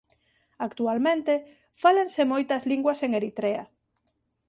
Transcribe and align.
Actualmente 0.67 1.33
fálanse 1.83 2.21
moitas 2.31 2.61
linguas 2.71 2.99
en 3.05 3.11
Eritrea. 3.19 3.63